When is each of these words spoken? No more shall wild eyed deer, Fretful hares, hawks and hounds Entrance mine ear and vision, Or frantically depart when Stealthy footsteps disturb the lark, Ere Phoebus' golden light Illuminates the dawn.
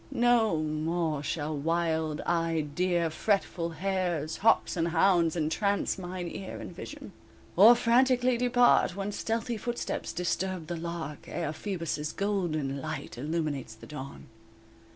No 0.09 0.57
more 0.57 1.21
shall 1.21 1.55
wild 1.55 2.21
eyed 2.21 2.73
deer, 2.73 3.11
Fretful 3.11 3.69
hares, 3.69 4.37
hawks 4.37 4.75
and 4.75 4.87
hounds 4.87 5.35
Entrance 5.35 5.99
mine 5.99 6.27
ear 6.27 6.57
and 6.59 6.75
vision, 6.75 7.11
Or 7.55 7.75
frantically 7.75 8.35
depart 8.35 8.95
when 8.95 9.11
Stealthy 9.11 9.57
footsteps 9.57 10.11
disturb 10.11 10.65
the 10.65 10.75
lark, 10.75 11.27
Ere 11.27 11.53
Phoebus' 11.53 12.13
golden 12.13 12.81
light 12.81 13.15
Illuminates 13.15 13.75
the 13.75 13.85
dawn. 13.85 14.25